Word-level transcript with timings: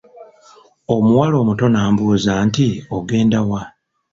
Omuwala 0.95 1.35
omuto 1.41 1.65
n'ambuuza 1.69 2.33
nti, 2.47 2.67
ogenda 2.95 3.39
wa? 3.49 3.61